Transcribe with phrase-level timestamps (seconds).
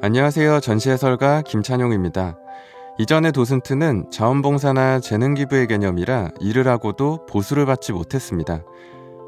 [0.00, 0.60] 안녕하세요.
[0.60, 2.38] 전시해설가 김찬용입니다.
[2.98, 8.62] 이전의 도슨트는 자원봉사나 재능기부의 개념이라 일을 하고도 보수를 받지 못했습니다.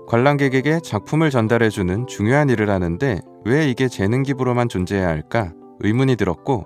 [0.09, 6.65] 관람객에게 작품을 전달해주는 중요한 일을 하는데 왜 이게 재능기부로만 존재해야 할까 의문이 들었고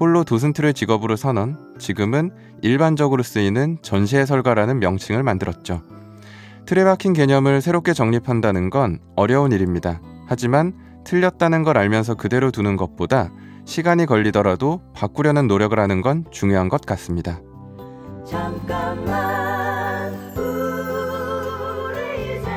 [0.00, 2.30] 홀로 도슨트를 직업으로 선언, 지금은
[2.62, 5.82] 일반적으로 쓰이는 전시해설가라는 명칭을 만들었죠.
[6.66, 10.00] 틀에 박힌 개념을 새롭게 정립한다는 건 어려운 일입니다.
[10.26, 10.72] 하지만
[11.04, 13.30] 틀렸다는 걸 알면서 그대로 두는 것보다
[13.64, 17.40] 시간이 걸리더라도 바꾸려는 노력을 하는 건 중요한 것 같습니다.
[18.26, 22.50] 잠깐만 우리 이제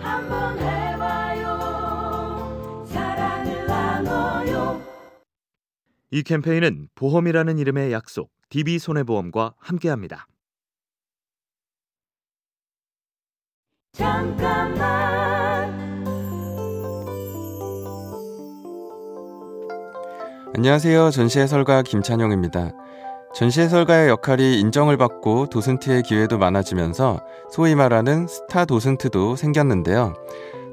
[0.00, 1.56] 한번 해봐요
[2.86, 4.80] 사랑을 나눠요
[6.10, 10.26] 이 캠페인은 보험이라는 이름의 약속 DB손해보험과 함께합니다.
[13.96, 15.74] 잠깐만
[20.54, 21.10] 안녕하세요.
[21.10, 22.72] 전시해설가 김찬용입니다.
[23.34, 30.12] 전시해설가의 역할이 인정을 받고 도슨트의 기회도 많아지면서 소위 말하는 스타 도슨트도 생겼는데요.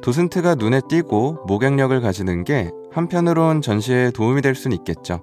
[0.01, 5.21] 도슨트가 눈에 띄고 모객력을 가지는 게 한편으론 전시에 도움이 될 수는 있겠죠.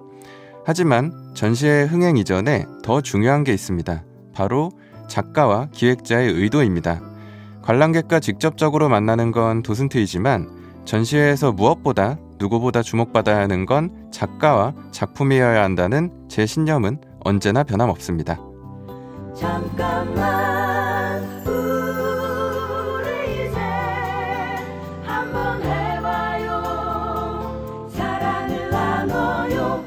[0.65, 4.03] 하지만 전시의 흥행 이전에 더 중요한 게 있습니다.
[4.33, 4.71] 바로
[5.07, 7.10] 작가와 기획자의 의도입니다.
[7.63, 16.45] 관람객과 직접적으로 만나는 건 도슨트이지만 전시회에서 무엇보다 누구보다 주목받아야 하는 건 작가와 작품이어야 한다는 제
[16.45, 18.39] 신념은 언제나 변함없습니다.
[19.35, 23.59] 잠깐만 우리 이제
[25.03, 26.61] 한번 해봐요
[27.93, 29.85] 사랑을 나눠요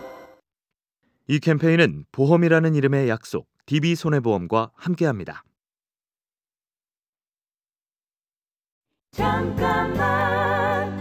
[1.26, 5.42] 이 캠페인은 보험이라는 이름의 약속 DB손해보험과 함께합니다.
[9.14, 10.92] 잠깐만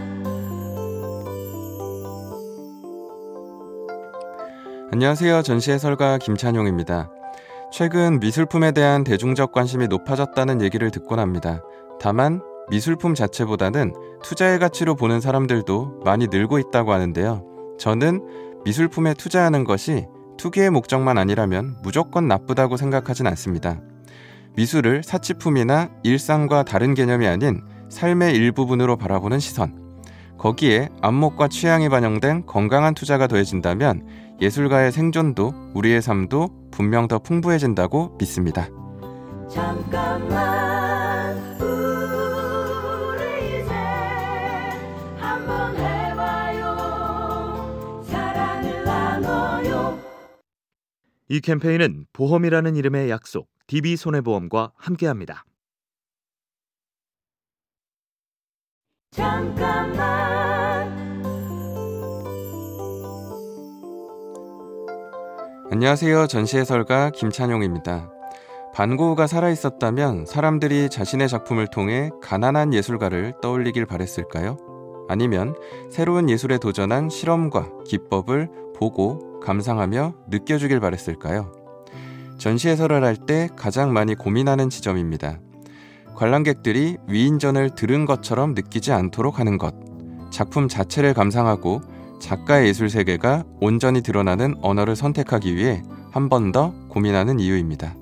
[4.92, 5.42] 안녕하세요.
[5.42, 7.10] 전시해설가 김찬용입니다.
[7.72, 11.60] 최근 미술품에 대한 대중적 관심이 높아졌다는 얘기를 듣곤 합니다.
[12.00, 13.92] 다만 미술품 자체보다는
[14.22, 17.44] 투자의 가치로 보는 사람들도 많이 늘고 있다고 하는데요.
[17.80, 20.06] 저는 미술품에 투자하는 것이
[20.38, 23.80] 투기의 목적만 아니라면 무조건 나쁘다고 생각하진 않습니다.
[24.54, 30.02] 미술을 사치품이나 일상과 다른 개념이 아닌 삶의 일부분으로 바라보는 시선.
[30.36, 34.04] 거기에 안목과 취향이 반영된 건강한 투자가 더해진다면
[34.40, 38.68] 예술가의 생존도 우리의 삶도 분명 더 풍부해진다고 믿습니다.
[39.48, 43.72] 잠깐만 우리 이제
[45.16, 46.74] 한번 해봐요
[48.08, 50.00] 사랑을 나눠요
[51.28, 55.44] 이 캠페인은 보험이라는 이름의 약속 DB손해보험과 함께합니다.
[59.14, 60.92] 잠깐만
[65.70, 66.26] 안녕하세요.
[66.26, 68.10] 전시해설가 김찬용입니다.
[68.74, 74.56] 반고흐가 살아있었다면 사람들이 자신의 작품을 통해 가난한 예술가를 떠올리길 바랬을까요?
[75.08, 75.54] 아니면
[75.92, 81.52] 새로운 예술에 도전한 실험과 기법을 보고 감상하며 느껴주길 바랬을까요?
[82.38, 85.38] 전시해설을 할 때 가장 많이 고민하는 지점입니다.
[86.14, 89.74] 관람객들이 위인전을 들은 것처럼 느끼지 않도록 하는 것,
[90.30, 91.80] 작품 자체를 감상하고
[92.20, 95.82] 작가의 예술 세계가 온전히 드러나는 언어를 선택하기 위해
[96.12, 97.94] 한 번 더 고민하는 이유입니다.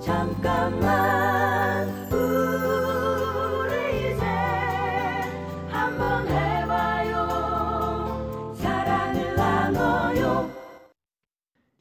[0.00, 1.15] 잠깐만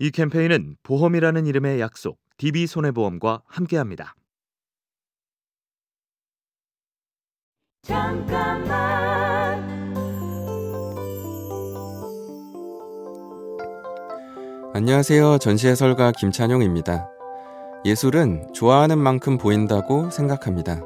[0.05, 4.13] 이 캠페인은 보험이라는 이름의 약속 DB손해보험과 함께합니다.
[7.81, 8.75] 잠깐만
[14.75, 15.39] 안녕하세요.
[15.39, 17.09] 전시해설가 김찬용입니다.
[17.83, 20.81] 예술은 좋아하는 만큼 보인다고 생각합니다.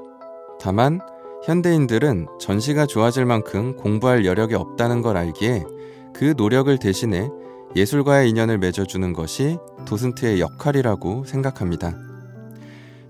[0.62, 1.02] 다만
[1.44, 5.66] 현대인들은 전시가 좋아질 만큼 공부할 여력이 없다는 걸 알기에
[6.14, 7.30] 그 노력을 대신해
[7.76, 11.96] 예술과의 인연을 맺어주는 것이 도슨트의 역할이라고 생각합니다.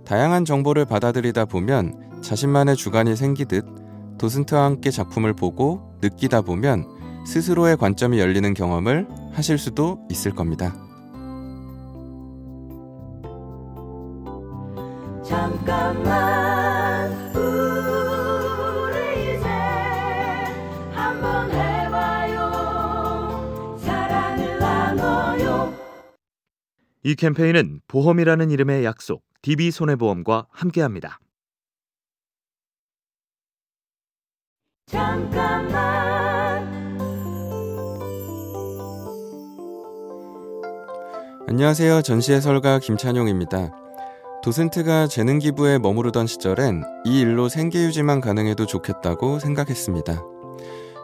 [0.06, 3.66] 다양한 정보를 받아들이다 보면 자신만의 주관이 생기듯
[4.18, 6.86] 도슨트와 함께 작품을 보고 느끼다 보면
[7.26, 10.76] 스스로의 관점이 열리는 경험을 하실 수도 있을 겁니다.
[15.24, 16.29] 잠깐만
[27.04, 31.20] 이 캠페인은 보험이라는 이름의 약속, DB손해보험과 함께합니다.
[34.88, 35.80] 잠깐만
[41.48, 42.02] 안녕하세요.
[42.02, 43.72] 전시 해설가 김찬용입니다.
[44.44, 50.22] 도슨트가 재능 기부에 머무르던 시절엔 이 일로 생계 유지만 가능해도 좋겠다고 생각했습니다.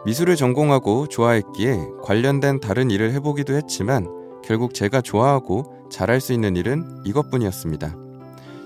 [0.05, 7.01] 미술을 전공하고 좋아했기에 관련된 다른 일을 해보기도 했지만 결국 제가 좋아하고 잘할 수 있는 일은
[7.03, 7.95] 이것뿐이었습니다.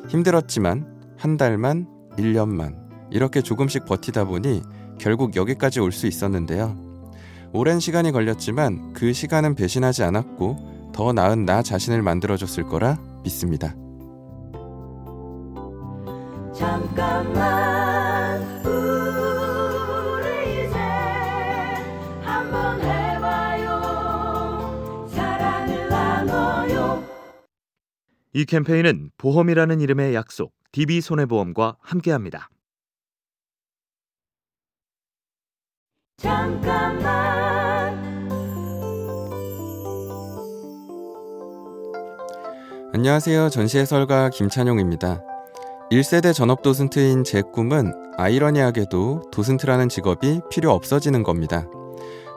[0.09, 0.85] 힘들었지만
[1.17, 1.87] 한 달만,
[2.17, 2.75] 1년만
[3.11, 4.61] 이렇게 조금씩 버티다 보니
[4.99, 6.75] 결국 여기까지 올 수 있었는데요.
[7.53, 13.73] 오랜 시간이 걸렸지만 그 시간은 배신하지 않았고 더 나은 나 자신을 만들어줬을 거라 믿습니다.
[16.53, 17.78] 잠깐만
[28.39, 32.49] 이 캠페인은 보험이라는 이름의 약속, DB손해보험과 함께합니다.
[36.15, 37.03] 잠깐만
[42.93, 43.49] 안녕하세요.
[43.49, 45.21] 전시 해설가 김찬용입니다.
[45.91, 51.67] 1세대 전업 도슨트인 제 꿈은 아이러니하게도 도슨트라는 직업이 필요 없어지는 겁니다.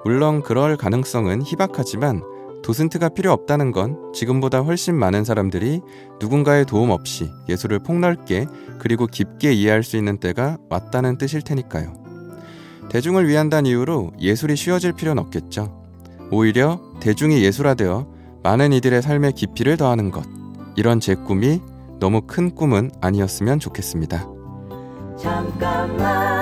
[0.05, 2.32] 물론 그럴 가능성은 희박하지만
[2.63, 5.81] 도슨트가 필요 없다는 건 지금보다 훨씬 많은 사람들이
[6.21, 8.47] 누군가의 도움 없이 예술을 폭넓게
[8.79, 11.95] 그리고 깊게 이해할 수 있는 때가 왔다는 뜻일 테니까요.
[12.91, 15.83] 대중을 위한다는 이유로 예술이 쉬워질 필요는 없겠죠.
[16.31, 18.07] 오히려 대중이 예술화되어
[18.43, 20.25] 많은 이들의 삶의 깊이를 더하는 것.
[20.77, 21.61] 이런 제 꿈이
[22.01, 24.27] 너무 큰 꿈은 아니었으면 좋겠습니다.
[25.19, 26.42] 잠깐만